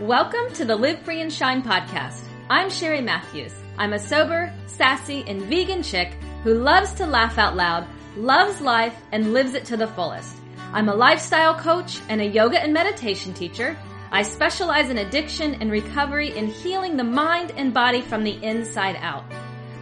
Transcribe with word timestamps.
Welcome 0.00 0.50
to 0.54 0.64
the 0.64 0.76
Live 0.76 1.00
Free 1.00 1.20
and 1.20 1.30
Shine 1.30 1.62
podcast. 1.62 2.22
I'm 2.48 2.68
Sheri 2.70 3.04
Matthews. 3.04 3.52
I'm 3.76 3.92
a 3.92 3.98
sober, 3.98 4.50
sassy, 4.66 5.22
and 5.26 5.42
vegan 5.42 5.82
chick 5.82 6.14
who 6.42 6.54
loves 6.54 6.94
to 6.94 7.06
laugh 7.06 7.36
out 7.36 7.54
loud, 7.54 7.86
loves 8.16 8.62
life, 8.62 8.96
and 9.12 9.34
lives 9.34 9.52
it 9.52 9.66
to 9.66 9.76
the 9.76 9.88
fullest. 9.88 10.34
I'm 10.72 10.88
a 10.88 10.94
lifestyle 10.94 11.54
coach 11.54 12.00
and 12.08 12.22
a 12.22 12.24
yoga 12.24 12.58
and 12.58 12.72
meditation 12.72 13.34
teacher. 13.34 13.76
I 14.10 14.22
specialize 14.22 14.88
in 14.88 14.96
addiction 14.96 15.56
and 15.56 15.70
recovery 15.70 16.34
in 16.34 16.46
healing 16.46 16.96
the 16.96 17.04
mind 17.04 17.52
and 17.58 17.74
body 17.74 18.00
from 18.00 18.24
the 18.24 18.42
inside 18.42 18.96
out. 19.02 19.24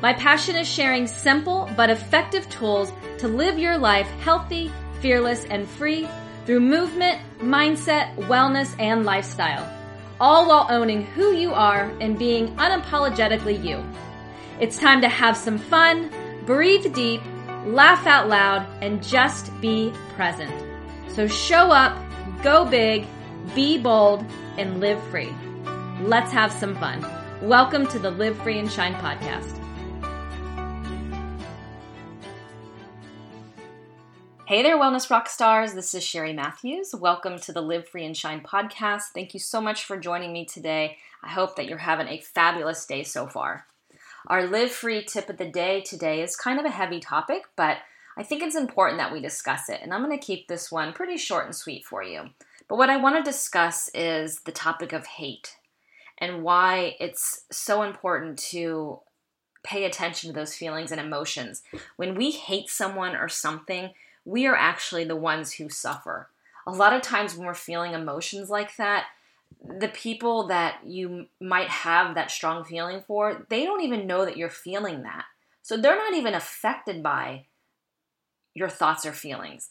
My 0.02 0.14
passion 0.14 0.56
is 0.56 0.66
sharing 0.66 1.06
simple 1.06 1.70
but 1.76 1.90
effective 1.90 2.48
tools 2.48 2.92
to 3.18 3.28
live 3.28 3.56
your 3.56 3.78
life 3.78 4.08
healthy, 4.22 4.72
fearless, 5.00 5.44
and 5.44 5.68
free 5.68 6.08
through 6.44 6.58
movement, 6.58 7.20
mindset, 7.38 8.16
wellness, 8.16 8.74
and 8.80 9.04
lifestyle 9.04 9.77
all 10.20 10.48
while 10.48 10.66
owning 10.70 11.04
who 11.04 11.32
you 11.32 11.52
are 11.52 11.90
and 12.00 12.18
being 12.18 12.48
unapologetically 12.56 13.62
you. 13.62 13.84
It's 14.60 14.78
time 14.78 15.00
to 15.02 15.08
have 15.08 15.36
some 15.36 15.58
fun, 15.58 16.10
breathe 16.44 16.92
deep, 16.92 17.20
laugh 17.64 18.06
out 18.06 18.28
loud, 18.28 18.66
and 18.82 19.02
just 19.02 19.58
be 19.60 19.92
present. 20.16 20.52
So 21.08 21.28
show 21.28 21.70
up, 21.70 21.96
go 22.42 22.64
big, 22.64 23.06
be 23.54 23.78
bold, 23.78 24.24
and 24.56 24.80
live 24.80 25.02
free. 25.08 25.32
Let's 26.00 26.32
have 26.32 26.52
some 26.52 26.74
fun. 26.76 27.06
Welcome 27.40 27.86
to 27.88 27.98
the 27.98 28.10
Live 28.10 28.36
Free 28.42 28.58
and 28.58 28.70
Shine 28.70 28.94
podcast. 28.94 29.57
Hey 34.48 34.62
there, 34.62 34.78
Wellness 34.78 35.10
Rock 35.10 35.28
Stars. 35.28 35.74
This 35.74 35.92
is 35.92 36.02
Sheri 36.02 36.34
Matthews. 36.34 36.94
Welcome 36.94 37.38
to 37.40 37.52
the 37.52 37.60
Live 37.60 37.86
Free 37.86 38.06
and 38.06 38.16
Shine 38.16 38.40
podcast. 38.40 39.02
Thank 39.12 39.34
you 39.34 39.40
so 39.40 39.60
much 39.60 39.84
for 39.84 39.98
joining 39.98 40.32
me 40.32 40.46
today. 40.46 40.96
I 41.22 41.28
hope 41.28 41.54
that 41.56 41.66
you're 41.66 41.76
having 41.76 42.08
a 42.08 42.22
fabulous 42.22 42.86
day 42.86 43.02
so 43.02 43.26
far. 43.26 43.66
Our 44.26 44.46
Live 44.46 44.70
Free 44.70 45.04
tip 45.04 45.28
of 45.28 45.36
the 45.36 45.50
day 45.50 45.82
today 45.82 46.22
is 46.22 46.34
kind 46.34 46.58
of 46.58 46.64
a 46.64 46.70
heavy 46.70 46.98
topic, 46.98 47.42
but 47.56 47.76
I 48.16 48.22
think 48.22 48.42
it's 48.42 48.56
important 48.56 48.98
that 49.00 49.12
we 49.12 49.20
discuss 49.20 49.68
it. 49.68 49.80
And 49.82 49.92
I'm 49.92 50.02
going 50.02 50.18
to 50.18 50.26
keep 50.26 50.48
this 50.48 50.72
one 50.72 50.94
pretty 50.94 51.18
short 51.18 51.44
and 51.44 51.54
sweet 51.54 51.84
for 51.84 52.02
you. 52.02 52.30
But 52.68 52.78
what 52.78 52.88
I 52.88 52.96
want 52.96 53.22
to 53.22 53.30
discuss 53.30 53.90
is 53.92 54.40
the 54.46 54.52
topic 54.52 54.94
of 54.94 55.04
hate 55.04 55.58
and 56.16 56.42
why 56.42 56.96
it's 57.00 57.44
so 57.52 57.82
important 57.82 58.38
to 58.52 59.00
pay 59.62 59.84
attention 59.84 60.30
to 60.30 60.34
those 60.34 60.54
feelings 60.54 60.90
and 60.90 61.00
emotions. 61.02 61.62
When 61.96 62.14
we 62.14 62.30
hate 62.30 62.70
someone 62.70 63.14
or 63.14 63.28
something, 63.28 63.90
we 64.28 64.46
are 64.46 64.56
actually 64.56 65.04
the 65.04 65.16
ones 65.16 65.54
who 65.54 65.70
suffer. 65.70 66.28
A 66.66 66.70
lot 66.70 66.92
of 66.92 67.00
times 67.00 67.34
when 67.34 67.46
we're 67.46 67.54
feeling 67.54 67.94
emotions 67.94 68.50
like 68.50 68.76
that, 68.76 69.06
the 69.80 69.88
people 69.88 70.48
that 70.48 70.80
you 70.84 71.26
might 71.40 71.68
have 71.68 72.14
that 72.14 72.30
strong 72.30 72.62
feeling 72.62 73.02
for, 73.06 73.46
they 73.48 73.64
don't 73.64 73.82
even 73.82 74.06
know 74.06 74.26
that 74.26 74.36
you're 74.36 74.50
feeling 74.50 75.02
that. 75.02 75.24
So 75.62 75.78
they're 75.78 75.96
not 75.96 76.12
even 76.12 76.34
affected 76.34 77.02
by 77.02 77.46
your 78.54 78.68
thoughts 78.68 79.06
or 79.06 79.12
feelings. 79.12 79.70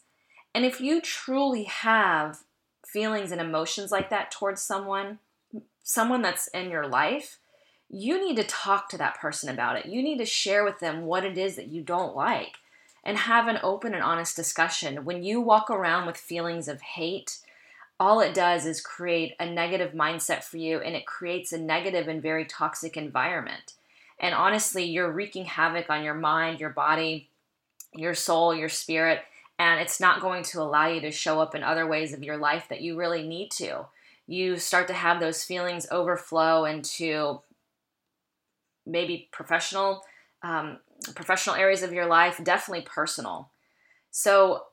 And 0.56 0.66
if 0.66 0.82
you 0.82 1.02
truly 1.02 1.66
have 1.66 2.40
feelings 2.84 3.32
and 3.32 3.40
emotions 3.40 3.92
like 3.92 4.10
that 4.10 4.32
towards 4.32 4.62
someone, 4.62 5.20
someone 5.84 6.24
that's 6.24 6.48
in 6.48 6.72
your 6.72 6.88
life, 6.88 7.38
you 7.90 8.20
need 8.20 8.38
to 8.38 8.44
talk 8.44 8.90
to 8.90 8.98
that 8.98 9.20
person 9.20 9.50
about 9.50 9.78
it. 9.78 9.86
You 9.86 10.02
need 10.02 10.18
to 10.18 10.26
share 10.26 10.64
with 10.64 10.80
them 10.80 11.04
what 11.04 11.24
it 11.24 11.38
is 11.38 11.58
that 11.58 11.68
you 11.68 11.84
don't 11.84 12.16
like 12.16 12.54
and 13.04 13.18
have 13.18 13.48
an 13.48 13.60
open 13.64 13.94
and 13.94 14.04
honest 14.04 14.36
discussion. 14.36 15.06
When 15.06 15.24
you 15.24 15.42
walk 15.42 15.70
around 15.70 16.06
with 16.06 16.18
feelings 16.18 16.68
of 16.68 16.82
hate, 16.82 17.40
all 18.00 18.20
it 18.20 18.34
does 18.34 18.66
is 18.66 18.82
create 18.82 19.36
a 19.40 19.50
negative 19.50 19.94
mindset 19.94 20.44
for 20.44 20.58
you 20.58 20.80
and 20.80 20.96
it 20.96 21.08
creates 21.08 21.52
a 21.52 21.58
negative 21.58 22.08
and 22.08 22.22
very 22.22 22.46
toxic 22.46 22.96
environment. 22.96 23.74
And 24.20 24.36
honestly, 24.36 24.84
you're 24.84 25.12
wreaking 25.12 25.46
havoc 25.46 25.90
on 25.90 26.04
your 26.04 26.14
mind, 26.14 26.60
your 26.60 26.70
body, 26.70 27.30
your 27.94 28.14
soul, 28.14 28.54
your 28.54 28.70
spirit, 28.70 29.22
and 29.60 29.80
it's 29.80 30.00
not 30.00 30.22
going 30.22 30.44
to 30.44 30.62
allow 30.62 30.88
you 30.88 31.02
to 31.02 31.12
show 31.12 31.40
up 31.40 31.56
in 31.56 31.64
other 31.64 31.88
ways 31.88 32.14
of 32.14 32.24
your 32.24 32.38
life 32.38 32.68
that 32.70 32.82
you 32.82 32.98
really 32.98 33.28
need 33.28 33.50
to. 33.52 33.86
You 34.28 34.58
start 34.58 34.88
to 34.88 34.94
have 34.94 35.20
those 35.20 35.44
feelings 35.44 35.88
overflow 35.90 36.66
into 36.66 37.42
maybe 38.86 39.30
professional 39.32 40.04
um, 40.44 40.78
professional 41.16 41.56
areas 41.56 41.84
of 41.84 41.94
your 41.94 42.06
life, 42.06 42.40
definitely 42.44 42.86
personal. 42.86 43.52
So, 44.12 44.64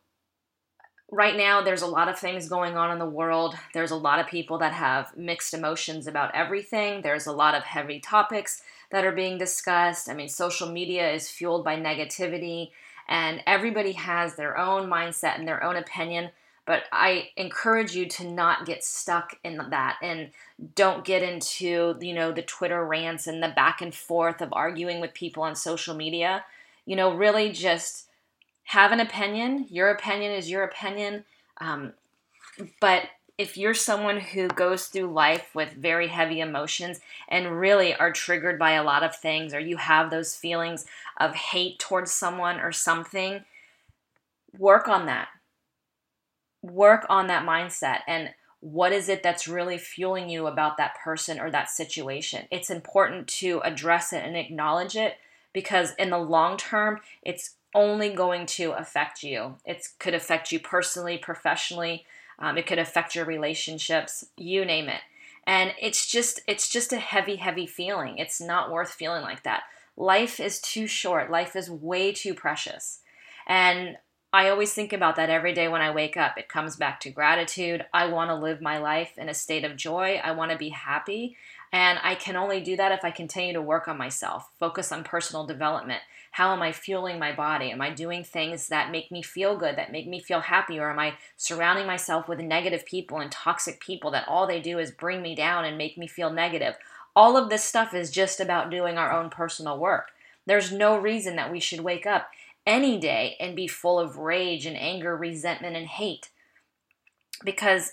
right 1.10 1.36
now, 1.36 1.62
there's 1.62 1.82
a 1.82 1.86
lot 1.86 2.08
of 2.08 2.18
things 2.18 2.48
going 2.48 2.76
on 2.76 2.90
in 2.90 2.98
the 2.98 3.06
world. 3.06 3.54
There's 3.72 3.90
a 3.90 3.96
lot 3.96 4.18
of 4.18 4.26
people 4.26 4.58
that 4.58 4.72
have 4.72 5.16
mixed 5.16 5.54
emotions 5.54 6.06
about 6.06 6.34
everything. 6.34 7.02
There's 7.02 7.26
a 7.26 7.32
lot 7.32 7.54
of 7.54 7.62
heavy 7.62 8.00
topics 8.00 8.62
that 8.90 9.04
are 9.04 9.12
being 9.12 9.38
discussed. 9.38 10.08
I 10.08 10.14
mean, 10.14 10.28
social 10.28 10.70
media 10.70 11.12
is 11.12 11.28
fueled 11.28 11.64
by 11.64 11.76
negativity, 11.76 12.70
and 13.08 13.42
everybody 13.46 13.92
has 13.92 14.34
their 14.34 14.56
own 14.56 14.88
mindset 14.88 15.38
and 15.38 15.46
their 15.46 15.62
own 15.62 15.76
opinion 15.76 16.30
but 16.66 16.84
I 16.92 17.30
encourage 17.36 17.94
you 17.94 18.06
to 18.06 18.30
not 18.30 18.64
get 18.64 18.84
stuck 18.84 19.36
in 19.44 19.60
that 19.70 19.98
and 20.02 20.30
don't 20.74 21.04
get 21.04 21.22
into, 21.22 21.96
you 22.00 22.14
know, 22.14 22.32
the 22.32 22.42
Twitter 22.42 22.84
rants 22.84 23.26
and 23.26 23.42
the 23.42 23.48
back 23.48 23.82
and 23.82 23.94
forth 23.94 24.40
of 24.40 24.52
arguing 24.52 25.00
with 25.00 25.12
people 25.12 25.42
on 25.42 25.56
social 25.56 25.94
media. 25.94 26.44
You 26.86 26.96
know, 26.96 27.14
really 27.14 27.52
just 27.52 28.08
have 28.64 28.92
an 28.92 29.00
opinion. 29.00 29.66
Your 29.68 29.90
opinion 29.90 30.32
is 30.32 30.50
your 30.50 30.64
opinion. 30.64 31.24
Um, 31.58 31.92
but 32.80 33.02
if 33.36 33.58
you're 33.58 33.74
someone 33.74 34.20
who 34.20 34.48
goes 34.48 34.86
through 34.86 35.12
life 35.12 35.54
with 35.54 35.72
very 35.72 36.08
heavy 36.08 36.40
emotions 36.40 37.00
and 37.28 37.58
really 37.58 37.94
are 37.94 38.12
triggered 38.12 38.58
by 38.58 38.72
a 38.72 38.84
lot 38.84 39.02
of 39.02 39.14
things, 39.16 39.52
or 39.52 39.60
you 39.60 39.76
have 39.76 40.10
those 40.10 40.36
feelings 40.36 40.86
of 41.18 41.34
hate 41.34 41.78
towards 41.78 42.12
someone 42.12 42.60
or 42.60 42.72
something, 42.72 43.44
work 44.56 44.88
on 44.88 45.06
that 45.06 45.28
work 46.64 47.04
on 47.08 47.26
that 47.26 47.46
mindset 47.46 48.00
and 48.06 48.30
what 48.60 48.92
is 48.92 49.10
it 49.10 49.22
that's 49.22 49.46
really 49.46 49.76
fueling 49.76 50.30
you 50.30 50.46
about 50.46 50.78
that 50.78 50.96
person 51.04 51.38
or 51.38 51.50
that 51.50 51.68
situation. 51.68 52.46
It's 52.50 52.70
important 52.70 53.28
to 53.28 53.60
address 53.62 54.10
it 54.12 54.24
and 54.24 54.36
acknowledge 54.36 54.96
it 54.96 55.18
because 55.52 55.92
in 55.98 56.08
the 56.08 56.18
long 56.18 56.56
term, 56.56 57.00
it's 57.22 57.56
only 57.74 58.08
going 58.08 58.46
to 58.46 58.72
affect 58.72 59.22
you. 59.22 59.56
It 59.66 59.88
could 59.98 60.14
affect 60.14 60.50
you 60.50 60.60
personally, 60.60 61.18
professionally. 61.18 62.06
Um, 62.38 62.56
it 62.56 62.66
could 62.66 62.78
affect 62.78 63.14
your 63.14 63.26
relationships. 63.26 64.24
You 64.36 64.64
name 64.64 64.88
it. 64.88 65.00
And 65.46 65.74
it's 65.78 66.06
just 66.06 66.40
it's 66.46 66.70
just 66.70 66.90
a 66.92 66.98
heavy, 66.98 67.36
heavy 67.36 67.66
feeling. 67.66 68.16
It's 68.16 68.40
not 68.40 68.72
worth 68.72 68.92
feeling 68.92 69.22
like 69.22 69.42
that. 69.42 69.64
Life 69.94 70.40
is 70.40 70.58
too 70.58 70.86
short. 70.86 71.30
Life 71.30 71.54
is 71.54 71.70
way 71.70 72.12
too 72.12 72.32
precious. 72.32 73.00
And 73.46 73.98
I 74.34 74.48
always 74.48 74.74
think 74.74 74.92
about 74.92 75.14
that 75.14 75.30
every 75.30 75.54
day 75.54 75.68
when 75.68 75.80
I 75.80 75.92
wake 75.92 76.16
up. 76.16 76.36
It 76.36 76.48
comes 76.48 76.74
back 76.74 76.98
to 77.00 77.10
gratitude. 77.10 77.86
I 77.94 78.06
want 78.06 78.30
to 78.30 78.34
live 78.34 78.60
my 78.60 78.78
life 78.78 79.16
in 79.16 79.28
a 79.28 79.34
state 79.34 79.64
of 79.64 79.76
joy. 79.76 80.20
I 80.24 80.32
want 80.32 80.50
to 80.50 80.58
be 80.58 80.70
happy. 80.70 81.36
And 81.72 82.00
I 82.02 82.16
can 82.16 82.34
only 82.34 82.60
do 82.60 82.74
that 82.74 82.90
if 82.90 83.04
I 83.04 83.12
continue 83.12 83.52
to 83.52 83.62
work 83.62 83.86
on 83.86 83.96
myself, 83.96 84.50
focus 84.58 84.90
on 84.90 85.04
personal 85.04 85.46
development. 85.46 86.00
How 86.32 86.52
am 86.52 86.62
I 86.62 86.72
fueling 86.72 87.20
my 87.20 87.32
body? 87.32 87.70
Am 87.70 87.80
I 87.80 87.90
doing 87.90 88.24
things 88.24 88.66
that 88.70 88.90
make 88.90 89.12
me 89.12 89.22
feel 89.22 89.56
good, 89.56 89.76
that 89.76 89.92
make 89.92 90.08
me 90.08 90.18
feel 90.18 90.40
happy? 90.40 90.80
Or 90.80 90.90
am 90.90 90.98
I 90.98 91.14
surrounding 91.36 91.86
myself 91.86 92.26
with 92.26 92.40
negative 92.40 92.84
people 92.84 93.20
and 93.20 93.30
toxic 93.30 93.78
people 93.78 94.10
that 94.10 94.26
all 94.26 94.48
they 94.48 94.60
do 94.60 94.80
is 94.80 94.90
bring 94.90 95.22
me 95.22 95.36
down 95.36 95.64
and 95.64 95.78
make 95.78 95.96
me 95.96 96.08
feel 96.08 96.32
negative? 96.32 96.74
All 97.14 97.36
of 97.36 97.50
this 97.50 97.62
stuff 97.62 97.94
is 97.94 98.10
just 98.10 98.40
about 98.40 98.68
doing 98.68 98.98
our 98.98 99.12
own 99.12 99.30
personal 99.30 99.78
work. 99.78 100.10
There's 100.44 100.72
no 100.72 100.98
reason 100.98 101.36
that 101.36 101.52
we 101.52 101.60
should 101.60 101.80
wake 101.80 102.04
up 102.04 102.30
any 102.66 102.98
day 102.98 103.36
and 103.40 103.56
be 103.56 103.66
full 103.66 103.98
of 103.98 104.16
rage 104.16 104.66
and 104.66 104.76
anger, 104.76 105.16
resentment, 105.16 105.76
and 105.76 105.86
hate. 105.86 106.30
Because 107.44 107.92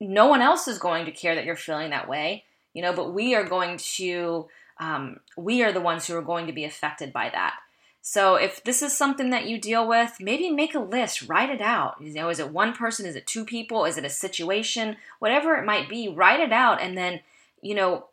no 0.00 0.26
one 0.26 0.42
else 0.42 0.68
is 0.68 0.78
going 0.78 1.04
to 1.06 1.12
care 1.12 1.34
that 1.34 1.44
you're 1.44 1.56
feeling 1.56 1.90
that 1.90 2.08
way, 2.08 2.44
you 2.74 2.82
know, 2.82 2.92
but 2.92 3.12
we 3.12 3.34
are 3.34 3.44
going 3.44 3.78
to, 3.78 4.48
um, 4.78 5.20
we 5.36 5.62
are 5.62 5.72
the 5.72 5.80
ones 5.80 6.06
who 6.06 6.16
are 6.16 6.22
going 6.22 6.46
to 6.46 6.52
be 6.52 6.64
affected 6.64 7.12
by 7.12 7.30
that. 7.30 7.56
So 8.02 8.36
if 8.36 8.64
this 8.64 8.80
is 8.80 8.96
something 8.96 9.30
that 9.30 9.46
you 9.46 9.60
deal 9.60 9.86
with, 9.86 10.16
maybe 10.20 10.50
make 10.50 10.74
a 10.74 10.80
list, 10.80 11.28
write 11.28 11.50
it 11.50 11.60
out. 11.60 11.96
You 12.00 12.14
know, 12.14 12.30
is 12.30 12.38
it 12.38 12.50
one 12.50 12.72
person? 12.72 13.04
Is 13.04 13.14
it 13.14 13.26
two 13.26 13.44
people? 13.44 13.84
Is 13.84 13.98
it 13.98 14.06
a 14.06 14.10
situation? 14.10 14.96
Whatever 15.18 15.56
it 15.56 15.66
might 15.66 15.88
be, 15.88 16.08
write 16.08 16.40
it 16.40 16.52
out 16.52 16.80
and 16.80 16.96
then, 16.96 17.20
you 17.62 17.74
know, 17.74 18.06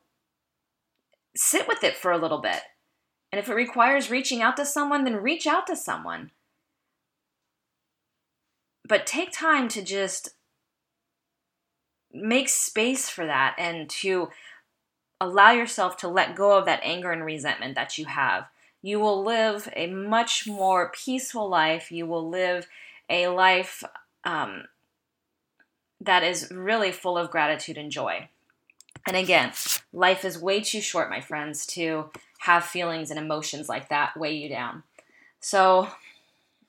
sit 1.36 1.68
with 1.68 1.84
it 1.84 1.96
for 1.96 2.12
a 2.12 2.18
little 2.18 2.40
bit 2.40 2.62
and 3.32 3.40
if 3.40 3.50
it 3.50 3.54
requires 3.54 4.10
reaching 4.10 4.42
out 4.42 4.58
to 4.58 4.66
someone, 4.66 5.04
then 5.04 5.18
reach 5.18 5.46
out 5.46 5.68
to 5.68 5.76
someone. 5.76 6.32
But 8.88 9.06
take 9.06 9.32
time 9.32 9.68
to 9.70 9.82
just 9.82 10.30
make 12.14 12.48
space 12.48 13.10
for 13.10 13.26
that 13.26 13.56
and 13.58 13.90
to 13.90 14.30
allow 15.20 15.52
yourself 15.52 15.98
to 15.98 16.08
let 16.08 16.36
go 16.36 16.58
of 16.58 16.66
that 16.66 16.80
anger 16.84 17.12
and 17.12 17.26
resentment 17.26 17.76
that 17.76 17.98
you 17.98 18.06
have. 18.06 18.46
You 18.82 19.00
will 19.00 19.24
live 19.24 19.68
a 19.76 19.88
much 19.88 20.48
more 20.48 20.92
peaceful 20.92 21.50
life. 21.50 21.92
You 21.92 22.06
will 22.06 22.30
live 22.30 22.68
a 23.10 23.28
life 23.28 23.84
um, 24.24 24.66
that 26.00 26.24
is 26.24 26.52
really 26.52 26.92
full 26.92 27.18
of 27.18 27.32
gratitude 27.32 27.78
and 27.78 27.92
joy. 27.92 28.30
And 29.06 29.18
again, 29.18 29.52
life 29.92 30.24
is 30.24 30.42
way 30.42 30.62
too 30.62 30.82
short, 30.82 31.10
my 31.10 31.22
friends, 31.22 31.66
to 31.68 32.10
have 32.40 32.64
feelings 32.64 33.10
and 33.10 33.20
emotions 33.20 33.68
like 33.68 33.90
that 33.90 34.18
weigh 34.18 34.36
you 34.36 34.50
down. 34.50 34.84
So 35.40 35.90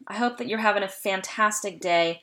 I 0.07 0.17
hope 0.17 0.39
that 0.39 0.49
you're 0.49 0.59
having 0.59 0.83
a 0.83 0.89
fantastic 0.89 1.81
day. 1.81 2.23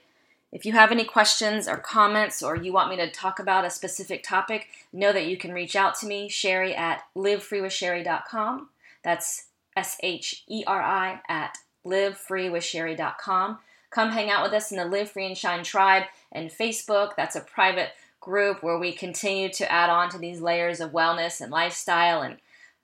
If 0.52 0.66
you 0.66 0.74
have 0.74 0.92
any 0.92 1.04
questions 1.04 1.68
or 1.68 1.78
comments 1.78 2.42
or 2.42 2.56
you 2.56 2.72
want 2.72 2.90
me 2.90 2.96
to 2.98 3.12
talk 3.12 3.40
about 3.40 3.66
a 3.66 3.70
specific 3.70 4.24
topic, 4.24 4.68
know 4.94 5.12
that 5.12 5.28
you 5.28 5.38
can 5.38 5.54
reach 5.54 5.76
out 5.76 5.96
to 6.00 6.08
me, 6.08 6.30
Sheri 6.30 6.78
at 6.78 7.04
livefreewithsheri.com. 7.16 8.70
That's 9.04 9.48
S 9.76 9.98
H 10.02 10.44
E 10.48 10.64
R 10.66 10.82
I 10.82 11.22
at 11.28 11.58
livefreewithsheri.com. 11.86 13.60
Come 13.90 14.12
hang 14.12 14.30
out 14.30 14.44
with 14.44 14.54
us 14.54 14.72
in 14.72 14.78
the 14.78 14.86
Live 14.86 15.12
Free 15.12 15.26
and 15.26 15.38
Shine 15.38 15.64
tribe 15.64 16.04
and 16.32 16.50
Facebook. 16.50 17.16
That's 17.16 17.36
a 17.36 17.42
private 17.42 17.90
group 18.20 18.64
where 18.64 18.80
we 18.80 18.92
continue 18.92 19.50
to 19.50 19.72
add 19.72 19.90
on 19.90 20.10
to 20.10 20.18
these 20.18 20.42
layers 20.42 20.80
of 20.80 20.92
wellness 20.92 21.42
and 21.42 21.52
lifestyle 21.52 22.22
and 22.22 22.38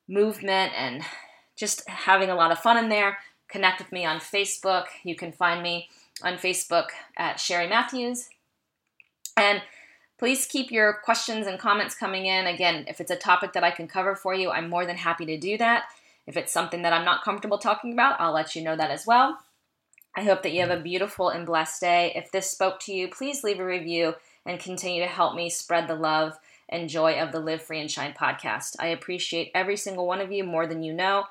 movement 0.08 0.74
and 0.76 1.04
just 1.56 1.88
having 1.88 2.30
a 2.30 2.36
lot 2.36 2.52
of 2.52 2.60
fun 2.60 2.78
in 2.78 2.90
there. 2.90 3.18
Connect 3.50 3.80
with 3.80 3.92
me 3.92 4.06
on 4.06 4.20
Facebook. 4.20 4.86
You 5.04 5.16
can 5.16 5.32
find 5.32 5.62
me 5.62 5.90
on 6.24 6.34
Facebook 6.34 6.88
at 7.18 7.38
Sheri 7.38 7.70
Matthews. 7.70 8.30
And 9.38 9.62
please 10.18 10.46
keep 10.46 10.72
your 10.72 11.00
questions 11.04 11.48
and 11.48 11.60
comments 11.60 11.96
coming 11.96 12.26
in. 12.26 12.48
Again, 12.48 12.86
if 12.88 13.02
it's 13.02 13.12
a 13.12 13.16
topic 13.16 13.54
that 13.54 13.64
I 13.64 13.72
can 13.72 13.88
cover 13.88 14.16
for 14.16 14.34
you, 14.34 14.52
I'm 14.52 14.70
more 14.70 14.86
than 14.86 14.98
happy 14.98 15.26
to 15.26 15.38
do 15.38 15.58
that. 15.58 15.86
If 16.28 16.38
it's 16.38 16.54
something 16.54 16.84
that 16.84 16.94
I'm 16.94 17.06
not 17.06 17.24
comfortable 17.24 17.58
talking 17.58 17.94
about, 17.94 18.20
I'll 18.20 18.34
let 18.34 18.56
you 18.56 18.64
know 18.64 18.76
that 18.76 18.92
as 18.92 19.06
well. 19.06 19.40
I 20.16 20.24
hope 20.24 20.44
that 20.44 20.52
you 20.52 20.62
have 20.62 20.70
a 20.70 20.82
beautiful 20.82 21.30
and 21.30 21.46
blessed 21.46 21.82
day. 21.82 22.12
If 22.16 22.32
this 22.32 22.50
spoke 22.50 22.80
to 22.82 22.94
you, 22.94 23.08
please 23.08 23.44
leave 23.44 23.60
a 23.60 23.66
review 23.66 24.16
and 24.46 24.60
continue 24.60 25.02
to 25.02 25.08
help 25.08 25.36
me 25.36 25.50
spread 25.50 25.88
the 25.88 25.96
love 25.96 26.38
and 26.72 26.90
joy 26.90 27.20
of 27.20 27.32
the 27.32 27.40
Live 27.40 27.62
Free 27.62 27.80
and 27.80 27.92
Shine 27.92 28.14
podcast. 28.14 28.76
I 28.80 28.88
appreciate 28.88 29.52
every 29.54 29.78
single 29.78 30.08
one 30.08 30.22
of 30.22 30.32
you 30.32 30.44
more 30.44 30.66
than 30.66 30.84
you 30.84 30.94
know. 30.94 31.26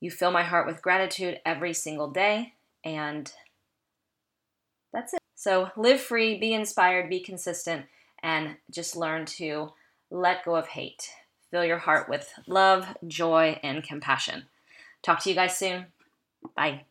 You 0.00 0.10
fill 0.10 0.30
my 0.30 0.42
heart 0.42 0.66
with 0.66 0.82
gratitude 0.82 1.40
every 1.44 1.74
single 1.74 2.10
day, 2.10 2.54
and 2.84 3.30
that's 4.92 5.14
it. 5.14 5.20
So 5.34 5.70
live 5.76 6.00
free, 6.00 6.38
be 6.38 6.52
inspired, 6.52 7.08
be 7.08 7.20
consistent, 7.20 7.86
and 8.22 8.56
just 8.70 8.96
learn 8.96 9.26
to 9.26 9.72
let 10.10 10.44
go 10.44 10.56
of 10.56 10.68
hate. 10.68 11.10
Fill 11.50 11.64
your 11.64 11.78
heart 11.78 12.08
with 12.08 12.32
love, 12.46 12.96
joy, 13.06 13.58
and 13.62 13.82
compassion. 13.82 14.44
Talk 15.02 15.20
to 15.20 15.30
you 15.30 15.34
guys 15.34 15.56
soon. 15.56 15.86
Bye. 16.56 16.87